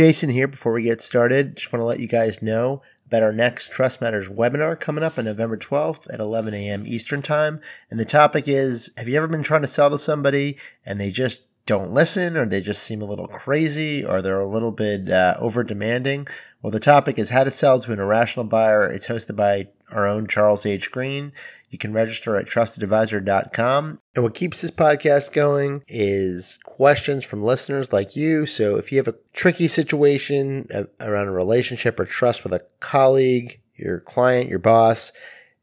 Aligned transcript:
Jason 0.00 0.30
here. 0.30 0.48
Before 0.48 0.72
we 0.72 0.84
get 0.84 1.02
started, 1.02 1.56
just 1.56 1.74
want 1.74 1.82
to 1.82 1.84
let 1.84 2.00
you 2.00 2.06
guys 2.06 2.40
know 2.40 2.80
about 3.04 3.22
our 3.22 3.34
next 3.34 3.70
Trust 3.70 4.00
Matters 4.00 4.30
webinar 4.30 4.80
coming 4.80 5.04
up 5.04 5.18
on 5.18 5.26
November 5.26 5.58
12th 5.58 6.10
at 6.10 6.20
11 6.20 6.54
a.m. 6.54 6.84
Eastern 6.86 7.20
Time. 7.20 7.60
And 7.90 8.00
the 8.00 8.06
topic 8.06 8.48
is 8.48 8.90
Have 8.96 9.08
you 9.08 9.18
ever 9.18 9.26
been 9.26 9.42
trying 9.42 9.60
to 9.60 9.68
sell 9.68 9.90
to 9.90 9.98
somebody 9.98 10.56
and 10.86 10.98
they 10.98 11.10
just 11.10 11.42
don't 11.66 11.92
listen 11.92 12.34
or 12.34 12.46
they 12.46 12.62
just 12.62 12.82
seem 12.82 13.02
a 13.02 13.04
little 13.04 13.28
crazy 13.28 14.02
or 14.02 14.22
they're 14.22 14.40
a 14.40 14.48
little 14.48 14.72
bit 14.72 15.10
uh, 15.10 15.34
over 15.38 15.62
demanding? 15.62 16.26
Well, 16.62 16.70
the 16.70 16.80
topic 16.80 17.18
is 17.18 17.28
How 17.28 17.44
to 17.44 17.50
Sell 17.50 17.78
to 17.80 17.92
an 17.92 18.00
Irrational 18.00 18.46
Buyer. 18.46 18.90
It's 18.90 19.08
hosted 19.08 19.36
by 19.36 19.68
our 19.92 20.06
own 20.06 20.26
Charles 20.26 20.66
H. 20.66 20.90
Green. 20.90 21.32
You 21.70 21.78
can 21.78 21.92
register 21.92 22.36
at 22.36 22.46
trustedadvisor.com. 22.46 24.00
And 24.14 24.24
what 24.24 24.34
keeps 24.34 24.60
this 24.60 24.72
podcast 24.72 25.32
going 25.32 25.84
is 25.86 26.58
questions 26.64 27.24
from 27.24 27.42
listeners 27.42 27.92
like 27.92 28.16
you. 28.16 28.44
So 28.46 28.76
if 28.76 28.90
you 28.90 28.98
have 28.98 29.08
a 29.08 29.16
tricky 29.32 29.68
situation 29.68 30.66
uh, 30.74 30.84
around 31.00 31.28
a 31.28 31.32
relationship 31.32 32.00
or 32.00 32.04
trust 32.04 32.42
with 32.42 32.52
a 32.52 32.66
colleague, 32.80 33.60
your 33.76 34.00
client, 34.00 34.50
your 34.50 34.58
boss, 34.58 35.12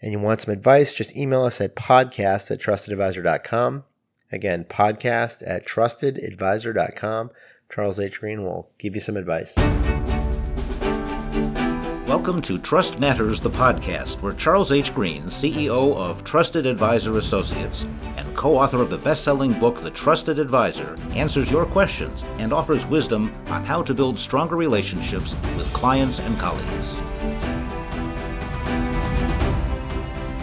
and 0.00 0.12
you 0.12 0.20
want 0.20 0.42
some 0.42 0.52
advice, 0.52 0.94
just 0.94 1.16
email 1.16 1.42
us 1.42 1.60
at 1.60 1.74
podcast 1.74 2.50
at 2.50 2.60
trustedadvisor.com. 2.60 3.84
Again, 4.30 4.64
podcast 4.64 5.42
at 5.46 5.66
trustedadvisor.com. 5.66 7.30
Charles 7.70 7.98
H. 7.98 8.20
Green 8.20 8.42
will 8.42 8.70
give 8.78 8.94
you 8.94 9.00
some 9.00 9.16
advice. 9.16 9.56
Welcome 12.16 12.40
to 12.42 12.56
Trust 12.56 12.98
Matters, 12.98 13.40
the 13.40 13.50
podcast, 13.50 14.22
where 14.22 14.32
Charles 14.32 14.72
H. 14.72 14.94
Green, 14.94 15.24
CEO 15.24 15.94
of 15.94 16.24
Trusted 16.24 16.64
Advisor 16.64 17.18
Associates 17.18 17.86
and 18.16 18.34
co 18.34 18.56
author 18.56 18.80
of 18.80 18.88
the 18.88 18.96
best 18.96 19.22
selling 19.22 19.52
book, 19.52 19.82
The 19.82 19.90
Trusted 19.90 20.38
Advisor, 20.38 20.96
answers 21.10 21.50
your 21.50 21.66
questions 21.66 22.24
and 22.38 22.54
offers 22.54 22.86
wisdom 22.86 23.34
on 23.48 23.66
how 23.66 23.82
to 23.82 23.92
build 23.92 24.18
stronger 24.18 24.56
relationships 24.56 25.34
with 25.58 25.70
clients 25.74 26.18
and 26.18 26.38
colleagues. 26.38 26.94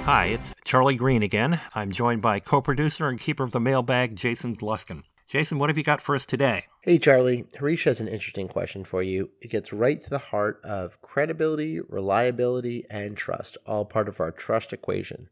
Hi, 0.05 0.25
it's 0.27 0.51
Charlie 0.63 0.95
Green 0.95 1.23
again. 1.23 1.59
I'm 1.73 1.91
joined 1.91 2.21
by 2.21 2.39
co 2.39 2.61
producer 2.61 3.09
and 3.09 3.19
keeper 3.19 3.43
of 3.43 3.51
the 3.51 3.59
mailbag, 3.59 4.15
Jason 4.15 4.55
Gluskin. 4.55 5.01
Jason, 5.33 5.57
what 5.57 5.71
have 5.71 5.79
you 5.79 5.83
got 5.83 5.99
for 5.99 6.13
us 6.13 6.27
today? 6.27 6.65
Hey, 6.81 6.99
Charlie. 6.99 7.45
Harish 7.57 7.85
has 7.85 7.99
an 7.99 8.07
interesting 8.07 8.47
question 8.47 8.83
for 8.83 9.01
you. 9.01 9.31
It 9.41 9.49
gets 9.49 9.73
right 9.73 9.99
to 9.99 10.09
the 10.11 10.19
heart 10.19 10.61
of 10.63 11.01
credibility, 11.01 11.79
reliability, 11.79 12.85
and 12.87 13.17
trust, 13.17 13.57
all 13.65 13.83
part 13.83 14.07
of 14.07 14.19
our 14.19 14.29
trust 14.29 14.71
equation. 14.73 15.29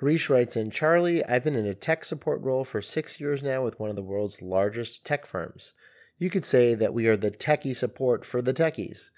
Harish 0.00 0.28
writes 0.28 0.56
in 0.56 0.72
Charlie, 0.72 1.24
I've 1.24 1.44
been 1.44 1.54
in 1.54 1.64
a 1.64 1.76
tech 1.76 2.04
support 2.04 2.40
role 2.40 2.64
for 2.64 2.82
six 2.82 3.20
years 3.20 3.40
now 3.40 3.62
with 3.62 3.78
one 3.78 3.88
of 3.88 3.94
the 3.94 4.02
world's 4.02 4.42
largest 4.42 5.04
tech 5.04 5.24
firms. 5.24 5.74
You 6.18 6.28
could 6.28 6.44
say 6.44 6.74
that 6.74 6.92
we 6.92 7.06
are 7.06 7.16
the 7.16 7.30
techie 7.30 7.76
support 7.76 8.24
for 8.24 8.42
the 8.42 8.52
techies. 8.52 9.10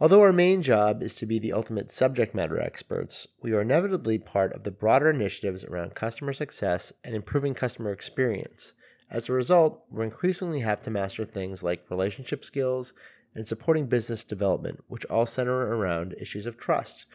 Although 0.00 0.22
our 0.22 0.32
main 0.32 0.60
job 0.60 1.04
is 1.04 1.14
to 1.14 1.26
be 1.26 1.38
the 1.38 1.52
ultimate 1.52 1.92
subject 1.92 2.34
matter 2.34 2.58
experts, 2.58 3.28
we 3.42 3.52
are 3.52 3.60
inevitably 3.60 4.18
part 4.18 4.52
of 4.54 4.64
the 4.64 4.72
broader 4.72 5.10
initiatives 5.10 5.62
around 5.62 5.94
customer 5.94 6.32
success 6.32 6.92
and 7.04 7.14
improving 7.14 7.54
customer 7.54 7.92
experience. 7.92 8.72
As 9.10 9.28
a 9.28 9.32
result, 9.32 9.84
we 9.90 10.04
increasingly 10.04 10.60
have 10.60 10.82
to 10.82 10.90
master 10.90 11.24
things 11.24 11.62
like 11.62 11.90
relationship 11.90 12.44
skills 12.44 12.92
and 13.34 13.46
supporting 13.46 13.86
business 13.86 14.24
development, 14.24 14.84
which 14.88 15.06
all 15.06 15.24
center 15.24 15.74
around 15.76 16.14
issues 16.20 16.44
of 16.44 16.58
trust. 16.58 17.06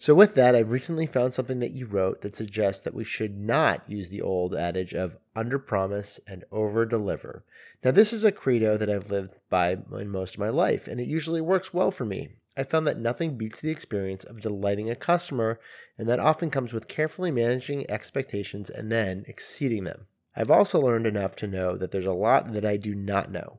So, 0.00 0.14
with 0.14 0.34
that, 0.36 0.54
I've 0.54 0.70
recently 0.70 1.06
found 1.06 1.34
something 1.34 1.58
that 1.58 1.72
you 1.72 1.86
wrote 1.86 2.22
that 2.22 2.36
suggests 2.36 2.82
that 2.82 2.94
we 2.94 3.04
should 3.04 3.36
not 3.36 3.88
use 3.88 4.08
the 4.08 4.22
old 4.22 4.54
adage 4.54 4.94
of 4.94 5.16
under 5.34 5.58
promise 5.58 6.20
and 6.26 6.44
over 6.52 6.86
deliver. 6.86 7.44
Now, 7.84 7.90
this 7.90 8.12
is 8.12 8.24
a 8.24 8.32
credo 8.32 8.76
that 8.76 8.90
I've 8.90 9.10
lived 9.10 9.38
by 9.50 9.76
in 9.92 10.08
most 10.08 10.34
of 10.34 10.40
my 10.40 10.50
life, 10.50 10.86
and 10.86 11.00
it 11.00 11.08
usually 11.08 11.40
works 11.40 11.74
well 11.74 11.90
for 11.90 12.04
me. 12.04 12.30
I 12.56 12.64
found 12.64 12.86
that 12.86 12.98
nothing 12.98 13.36
beats 13.36 13.60
the 13.60 13.70
experience 13.70 14.24
of 14.24 14.40
delighting 14.40 14.90
a 14.90 14.96
customer, 14.96 15.60
and 15.96 16.08
that 16.08 16.18
often 16.18 16.50
comes 16.50 16.72
with 16.72 16.88
carefully 16.88 17.30
managing 17.30 17.88
expectations 17.88 18.70
and 18.70 18.90
then 18.90 19.24
exceeding 19.28 19.84
them. 19.84 20.06
I've 20.38 20.52
also 20.52 20.80
learned 20.80 21.04
enough 21.08 21.34
to 21.36 21.48
know 21.48 21.76
that 21.76 21.90
there's 21.90 22.06
a 22.06 22.12
lot 22.12 22.52
that 22.52 22.64
I 22.64 22.76
do 22.76 22.94
not 22.94 23.32
know. 23.32 23.58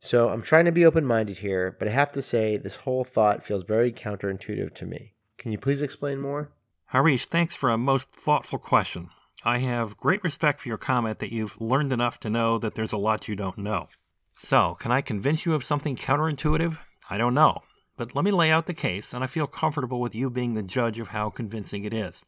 So 0.00 0.28
I'm 0.28 0.42
trying 0.42 0.66
to 0.66 0.72
be 0.72 0.84
open 0.84 1.06
minded 1.06 1.38
here, 1.38 1.74
but 1.78 1.88
I 1.88 1.92
have 1.92 2.12
to 2.12 2.20
say 2.20 2.58
this 2.58 2.76
whole 2.76 3.04
thought 3.04 3.42
feels 3.42 3.64
very 3.64 3.90
counterintuitive 3.90 4.74
to 4.74 4.84
me. 4.84 5.14
Can 5.38 5.50
you 5.50 5.56
please 5.56 5.80
explain 5.80 6.20
more? 6.20 6.52
Harish, 6.88 7.24
thanks 7.24 7.56
for 7.56 7.70
a 7.70 7.78
most 7.78 8.12
thoughtful 8.12 8.58
question. 8.58 9.08
I 9.46 9.60
have 9.60 9.96
great 9.96 10.22
respect 10.22 10.60
for 10.60 10.68
your 10.68 10.76
comment 10.76 11.20
that 11.20 11.32
you've 11.32 11.58
learned 11.58 11.90
enough 11.90 12.20
to 12.20 12.28
know 12.28 12.58
that 12.58 12.74
there's 12.74 12.92
a 12.92 12.98
lot 12.98 13.26
you 13.26 13.34
don't 13.34 13.56
know. 13.56 13.88
So, 14.36 14.76
can 14.78 14.92
I 14.92 15.00
convince 15.00 15.46
you 15.46 15.54
of 15.54 15.64
something 15.64 15.96
counterintuitive? 15.96 16.80
I 17.08 17.16
don't 17.16 17.32
know. 17.32 17.60
But 17.96 18.14
let 18.14 18.26
me 18.26 18.30
lay 18.30 18.50
out 18.50 18.66
the 18.66 18.74
case, 18.74 19.14
and 19.14 19.24
I 19.24 19.26
feel 19.26 19.46
comfortable 19.46 20.02
with 20.02 20.14
you 20.14 20.28
being 20.28 20.52
the 20.52 20.62
judge 20.62 20.98
of 20.98 21.08
how 21.08 21.30
convincing 21.30 21.84
it 21.84 21.94
is. 21.94 22.26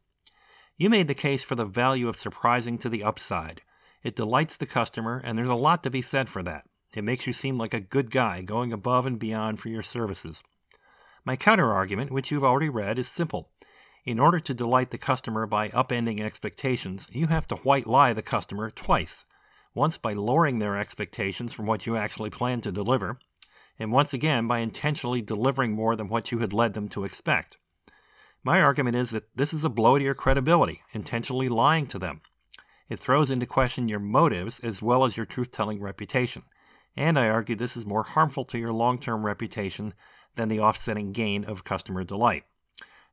You 0.78 0.88
made 0.88 1.08
the 1.08 1.14
case 1.14 1.44
for 1.44 1.56
the 1.56 1.66
value 1.66 2.08
of 2.08 2.16
surprising 2.16 2.78
to 2.78 2.88
the 2.88 3.04
upside. 3.04 3.60
It 4.02 4.16
delights 4.16 4.56
the 4.56 4.66
customer, 4.66 5.20
and 5.24 5.38
there's 5.38 5.48
a 5.48 5.54
lot 5.54 5.82
to 5.84 5.90
be 5.90 6.02
said 6.02 6.28
for 6.28 6.42
that. 6.42 6.64
It 6.94 7.04
makes 7.04 7.26
you 7.26 7.32
seem 7.32 7.56
like 7.56 7.72
a 7.72 7.80
good 7.80 8.10
guy, 8.10 8.42
going 8.42 8.72
above 8.72 9.06
and 9.06 9.18
beyond 9.18 9.60
for 9.60 9.68
your 9.68 9.82
services. 9.82 10.42
My 11.24 11.36
counterargument, 11.36 12.10
which 12.10 12.30
you've 12.30 12.44
already 12.44 12.68
read, 12.68 12.98
is 12.98 13.08
simple. 13.08 13.50
In 14.04 14.18
order 14.18 14.40
to 14.40 14.54
delight 14.54 14.90
the 14.90 14.98
customer 14.98 15.46
by 15.46 15.68
upending 15.68 16.20
expectations, 16.20 17.06
you 17.12 17.28
have 17.28 17.46
to 17.48 17.56
white 17.56 17.86
lie 17.86 18.12
the 18.12 18.22
customer 18.22 18.70
twice. 18.70 19.24
Once 19.74 19.96
by 19.96 20.12
lowering 20.12 20.58
their 20.58 20.76
expectations 20.76 21.52
from 21.52 21.66
what 21.66 21.86
you 21.86 21.96
actually 21.96 22.28
plan 22.28 22.60
to 22.62 22.72
deliver, 22.72 23.18
and 23.78 23.92
once 23.92 24.12
again 24.12 24.48
by 24.48 24.58
intentionally 24.58 25.22
delivering 25.22 25.72
more 25.72 25.94
than 25.96 26.08
what 26.08 26.32
you 26.32 26.40
had 26.40 26.52
led 26.52 26.74
them 26.74 26.88
to 26.88 27.04
expect. 27.04 27.56
My 28.42 28.60
argument 28.60 28.96
is 28.96 29.10
that 29.10 29.34
this 29.36 29.54
is 29.54 29.62
a 29.62 29.70
blow 29.70 29.96
to 29.96 30.04
your 30.04 30.14
credibility, 30.14 30.82
intentionally 30.92 31.48
lying 31.48 31.86
to 31.86 31.98
them. 31.98 32.20
It 32.92 33.00
throws 33.00 33.30
into 33.30 33.46
question 33.46 33.88
your 33.88 34.00
motives 34.00 34.60
as 34.60 34.82
well 34.82 35.06
as 35.06 35.16
your 35.16 35.24
truth 35.24 35.50
telling 35.50 35.80
reputation. 35.80 36.42
And 36.94 37.18
I 37.18 37.26
argue 37.26 37.56
this 37.56 37.74
is 37.74 37.86
more 37.86 38.02
harmful 38.02 38.44
to 38.44 38.58
your 38.58 38.74
long 38.74 38.98
term 38.98 39.24
reputation 39.24 39.94
than 40.36 40.50
the 40.50 40.60
offsetting 40.60 41.12
gain 41.12 41.42
of 41.46 41.64
customer 41.64 42.04
delight. 42.04 42.44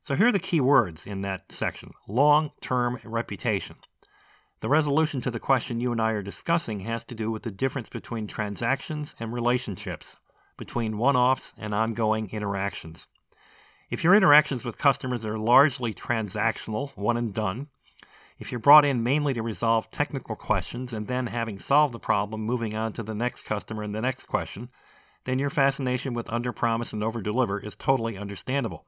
So 0.02 0.16
here 0.16 0.26
are 0.28 0.32
the 0.32 0.38
key 0.38 0.60
words 0.60 1.06
in 1.06 1.22
that 1.22 1.50
section 1.50 1.92
long 2.06 2.50
term 2.60 3.00
reputation. 3.04 3.76
The 4.60 4.68
resolution 4.68 5.22
to 5.22 5.30
the 5.30 5.40
question 5.40 5.80
you 5.80 5.92
and 5.92 6.02
I 6.02 6.10
are 6.10 6.22
discussing 6.22 6.80
has 6.80 7.02
to 7.04 7.14
do 7.14 7.30
with 7.30 7.44
the 7.44 7.50
difference 7.50 7.88
between 7.88 8.26
transactions 8.26 9.14
and 9.18 9.32
relationships, 9.32 10.14
between 10.58 10.98
one 10.98 11.16
offs 11.16 11.54
and 11.56 11.74
ongoing 11.74 12.28
interactions. 12.32 13.08
If 13.88 14.04
your 14.04 14.14
interactions 14.14 14.62
with 14.62 14.76
customers 14.76 15.24
are 15.24 15.38
largely 15.38 15.94
transactional, 15.94 16.94
one 16.98 17.16
and 17.16 17.32
done, 17.32 17.68
if 18.40 18.50
you're 18.50 18.58
brought 18.58 18.86
in 18.86 19.02
mainly 19.02 19.34
to 19.34 19.42
resolve 19.42 19.90
technical 19.90 20.34
questions 20.34 20.94
and 20.94 21.06
then, 21.06 21.26
having 21.26 21.58
solved 21.58 21.92
the 21.92 21.98
problem, 21.98 22.40
moving 22.40 22.74
on 22.74 22.92
to 22.94 23.02
the 23.02 23.14
next 23.14 23.44
customer 23.44 23.82
and 23.82 23.94
the 23.94 24.00
next 24.00 24.26
question, 24.26 24.70
then 25.24 25.38
your 25.38 25.50
fascination 25.50 26.14
with 26.14 26.32
under 26.32 26.50
promise 26.50 26.94
and 26.94 27.04
over 27.04 27.20
deliver 27.20 27.60
is 27.60 27.76
totally 27.76 28.16
understandable. 28.16 28.86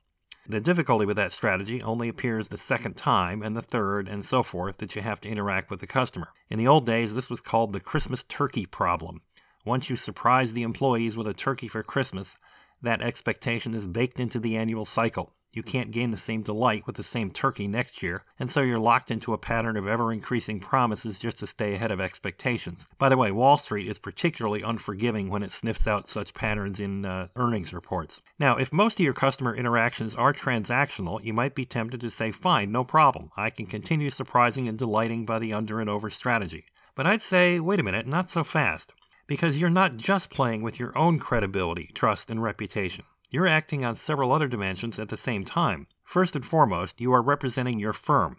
The 0.49 0.59
difficulty 0.59 1.05
with 1.05 1.19
that 1.19 1.33
strategy 1.33 1.83
only 1.83 2.09
appears 2.09 2.49
the 2.49 2.57
second 2.57 2.97
time 2.97 3.43
and 3.43 3.55
the 3.55 3.63
third 3.63 4.09
and 4.09 4.25
so 4.25 4.43
forth 4.43 4.79
that 4.79 4.97
you 4.97 5.03
have 5.03 5.21
to 5.21 5.29
interact 5.29 5.71
with 5.71 5.81
the 5.81 5.87
customer. 5.87 6.29
In 6.49 6.59
the 6.59 6.67
old 6.67 6.87
days, 6.87 7.15
this 7.15 7.31
was 7.31 7.41
called 7.41 7.73
the 7.73 7.79
Christmas 7.79 8.25
turkey 8.25 8.67
problem. 8.67 9.21
Once 9.65 9.89
you 9.89 9.97
surprise 9.97 10.55
the 10.55 10.65
employees 10.65 11.17
with 11.17 11.29
a 11.29 11.35
turkey 11.35 11.69
for 11.69 11.83
Christmas, 11.83 12.37
that 12.81 13.03
expectation 13.03 13.75
is 13.75 13.87
baked 13.87 14.19
into 14.19 14.41
the 14.41 14.57
annual 14.57 14.85
cycle. 14.85 15.35
You 15.53 15.63
can't 15.63 15.91
gain 15.91 16.11
the 16.11 16.17
same 16.17 16.43
delight 16.43 16.87
with 16.87 16.97
the 16.97 17.03
same 17.03 17.31
turkey 17.31 17.69
next 17.69 18.03
year, 18.03 18.25
and 18.39 18.51
so 18.51 18.63
you're 18.63 18.79
locked 18.79 19.11
into 19.11 19.35
a 19.35 19.39
pattern 19.39 19.77
of 19.77 19.87
ever 19.87 20.11
increasing 20.11 20.61
promises 20.61 21.19
just 21.19 21.39
to 21.39 21.47
stay 21.47 21.75
ahead 21.75 21.91
of 21.91 22.01
expectations. 22.01 22.87
By 22.99 23.11
the 23.11 23.19
way, 23.19 23.31
Wall 23.31 23.59
Street 23.59 23.87
is 23.87 23.99
particularly 23.99 24.63
unforgiving 24.63 25.29
when 25.29 25.43
it 25.43 25.53
sniffs 25.53 25.87
out 25.87 26.09
such 26.09 26.33
patterns 26.33 26.81
in 26.81 27.05
uh, 27.05 27.29
earnings 27.37 27.75
reports. 27.75 28.23
Now, 28.39 28.57
if 28.57 28.73
most 28.73 28.99
of 28.99 29.05
your 29.05 29.13
customer 29.13 29.55
interactions 29.55 30.15
are 30.15 30.33
transactional, 30.33 31.23
you 31.23 31.35
might 31.35 31.55
be 31.55 31.67
tempted 31.67 32.01
to 32.01 32.11
say, 32.11 32.31
fine, 32.31 32.73
no 32.73 32.83
problem. 32.83 33.31
I 33.37 33.51
can 33.51 33.67
continue 33.67 34.09
surprising 34.09 34.69
and 34.69 34.79
delighting 34.79 35.27
by 35.27 35.39
the 35.39 35.53
under 35.53 35.81
and 35.81 35.91
over 35.91 36.09
strategy. 36.09 36.65
But 36.95 37.07
I'd 37.07 37.23
say, 37.23 37.61
wait 37.61 37.81
a 37.81 37.83
minute, 37.83 38.07
not 38.07 38.31
so 38.31 38.43
fast. 38.43 38.95
Because 39.27 39.59
you're 39.59 39.71
not 39.71 39.97
just 39.97 40.31
playing 40.31 40.63
with 40.63 40.79
your 40.79 40.97
own 40.97 41.19
credibility, 41.19 41.91
trust, 41.95 42.31
and 42.31 42.43
reputation. 42.43 43.05
You're 43.33 43.49
acting 43.49 43.83
on 43.83 43.97
several 43.97 44.31
other 44.31 44.47
dimensions 44.47 44.99
at 44.99 45.09
the 45.09 45.17
same 45.17 45.47
time. 45.47 45.87
First 46.05 46.37
and 46.37 46.45
foremost, 46.45 47.01
you 47.01 47.15
are 47.15 47.23
representing 47.23 47.81
your 47.81 47.95
firm. 47.95 48.37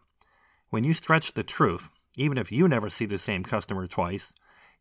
When 0.69 0.83
you 0.83 0.93
stretch 0.93 1.33
the 1.33 1.41
truth, 1.41 1.89
even 2.15 2.37
if 2.37 2.51
you 2.51 2.67
never 2.67 2.91
see 2.91 3.07
the 3.07 3.17
same 3.17 3.43
customer 3.43 3.87
twice, 3.87 4.33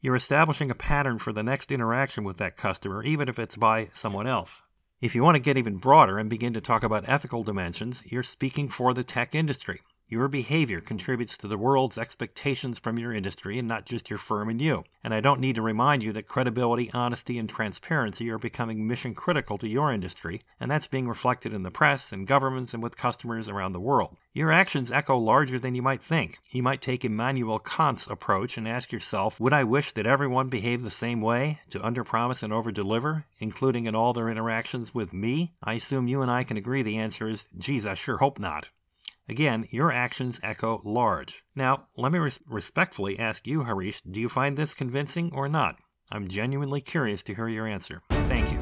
you're 0.03 0.15
establishing 0.15 0.71
a 0.71 0.75
pattern 0.75 1.19
for 1.19 1.33
the 1.33 1.43
next 1.43 1.73
interaction 1.73 2.25
with 2.25 2.37
that 2.37 2.59
customer, 2.59 3.03
even 3.03 3.27
if 3.27 3.39
it's 3.39 3.57
by 3.57 3.89
someone 3.95 4.27
else. 4.27 4.61
If 5.01 5.15
you 5.15 5.23
want 5.23 5.37
to 5.37 5.41
get 5.41 5.57
even 5.57 5.79
broader 5.79 6.19
and 6.19 6.29
begin 6.29 6.53
to 6.53 6.61
talk 6.61 6.83
about 6.83 7.09
ethical 7.09 7.43
dimensions, 7.43 8.03
you're 8.05 8.23
speaking 8.23 8.69
for 8.69 8.93
the 8.93 9.05
tech 9.05 9.35
industry. 9.35 9.81
Your 10.13 10.29
behavior 10.29 10.83
contributes 10.83 11.39
to 11.39 11.49
the 11.49 11.57
world's 11.57 11.97
expectations 11.97 12.79
from 12.79 12.99
your 12.99 13.15
industry 13.15 13.59
and 13.59 13.67
not 13.67 13.87
just 13.87 14.11
your 14.11 14.19
firm 14.19 14.51
and 14.51 14.61
you. 14.61 14.85
And 15.03 15.15
I 15.15 15.21
don't 15.21 15.41
need 15.41 15.55
to 15.55 15.63
remind 15.63 16.03
you 16.03 16.13
that 16.13 16.29
credibility, 16.29 16.91
honesty, 16.93 17.39
and 17.39 17.49
transparency 17.49 18.29
are 18.29 18.37
becoming 18.37 18.87
mission 18.87 19.15
critical 19.15 19.57
to 19.57 19.67
your 19.67 19.91
industry, 19.91 20.43
and 20.61 20.71
that's 20.71 20.87
being 20.87 21.09
reflected 21.09 21.55
in 21.55 21.63
the 21.63 21.71
press 21.71 22.13
and 22.13 22.27
governments 22.27 22.75
and 22.75 22.83
with 22.83 22.95
customers 22.95 23.49
around 23.49 23.73
the 23.73 23.81
world. 23.81 24.19
Your 24.35 24.53
actions 24.53 24.93
echo 24.93 25.17
larger 25.17 25.59
than 25.59 25.75
you 25.75 25.81
might 25.81 26.03
think. 26.03 26.41
You 26.51 26.63
might 26.63 26.83
take 26.83 27.07
Immanuel 27.07 27.59
Kant's 27.59 28.07
approach 28.07 28.59
and 28.59 28.69
ask 28.69 28.93
yourself, 28.93 29.41
would 29.41 29.55
I 29.55 29.65
wish 29.65 29.93
that 29.93 30.07
everyone 30.07 30.51
behaved 30.51 30.85
the 30.85 30.91
same 30.91 31.23
way, 31.23 31.61
to 31.71 31.79
underpromise 31.79 32.43
and 32.43 32.53
overdeliver, 32.53 33.25
including 33.39 33.87
in 33.87 33.95
all 33.95 34.13
their 34.13 34.29
interactions 34.29 34.95
with 34.95 35.15
me? 35.15 35.55
I 35.65 35.73
assume 35.73 36.07
you 36.07 36.21
and 36.21 36.31
I 36.31 36.45
can 36.45 36.59
agree 36.59 36.83
the 36.83 36.99
answer 36.99 37.29
is, 37.29 37.47
geez, 37.57 37.87
I 37.87 37.95
sure 37.95 38.19
hope 38.19 38.39
not. 38.39 38.69
Again, 39.29 39.67
your 39.71 39.93
actions 39.93 40.41
echo 40.43 40.81
large. 40.85 41.45
Now, 41.55 41.87
let 41.97 42.13
me 42.13 42.19
res- 42.19 42.41
respectfully 42.47 43.19
ask 43.19 43.47
you, 43.47 43.65
Harish, 43.65 44.03
do 44.03 44.21
you 44.21 44.29
find 44.29 44.57
this 44.57 44.75
convincing 44.75 45.31
or 45.33 45.49
not? 45.49 45.77
I'm 46.11 46.29
genuinely 46.29 46.81
curious 46.81 47.23
to 47.25 47.35
hear 47.35 47.49
your 47.49 47.67
answer. 47.67 48.03
Thank 48.11 48.51
you. 48.53 48.59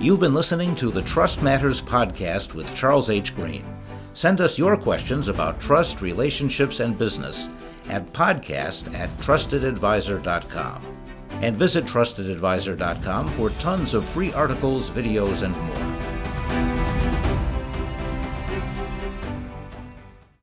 You've 0.00 0.20
been 0.20 0.34
listening 0.34 0.74
to 0.76 0.90
the 0.90 1.02
Trust 1.02 1.42
Matters 1.42 1.80
podcast 1.80 2.54
with 2.54 2.72
Charles 2.74 3.08
H. 3.08 3.34
Green. 3.34 3.64
Send 4.14 4.40
us 4.40 4.58
your 4.58 4.76
questions 4.76 5.28
about 5.28 5.60
trust, 5.60 6.00
relationships, 6.00 6.80
and 6.80 6.98
business 6.98 7.48
at 7.88 8.12
podcast 8.12 8.92
at 8.94 9.08
trustedadvisor.com. 9.18 10.86
And 11.30 11.56
visit 11.56 11.84
trustedadvisor.com 11.84 13.28
for 13.28 13.50
tons 13.50 13.94
of 13.94 14.04
free 14.04 14.32
articles, 14.32 14.90
videos, 14.90 15.42
and 15.42 15.56
more. 15.56 15.91